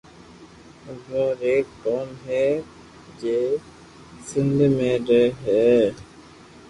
لوھار 0.83 1.31
ايڪ 1.47 1.65
قوم 1.83 2.09
ھي 2.25 2.43
سندھ 4.27 4.63
مي 4.77 4.91
رھي 5.07 5.23
ھي 5.43 5.65